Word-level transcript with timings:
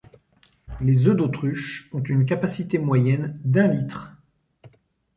Les 0.79 1.05
œufs 1.07 1.15
d’autruche 1.15 1.87
ont 1.93 2.01
une 2.01 2.25
capacité 2.25 2.79
moyenne 2.79 3.39
d’un 3.45 3.67
litre. 3.67 4.13